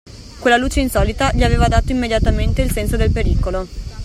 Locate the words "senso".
2.71-2.97